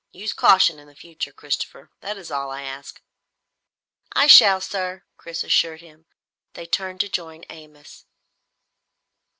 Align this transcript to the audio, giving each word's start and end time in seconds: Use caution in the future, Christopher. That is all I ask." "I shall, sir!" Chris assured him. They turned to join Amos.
Use 0.13 0.33
caution 0.33 0.79
in 0.79 0.87
the 0.87 0.95
future, 0.95 1.31
Christopher. 1.31 1.91
That 1.99 2.17
is 2.17 2.31
all 2.31 2.49
I 2.49 2.63
ask." 2.63 3.03
"I 4.13 4.25
shall, 4.25 4.59
sir!" 4.59 5.03
Chris 5.15 5.43
assured 5.43 5.81
him. 5.81 6.07
They 6.55 6.65
turned 6.65 7.01
to 7.01 7.07
join 7.07 7.43
Amos. 7.51 8.05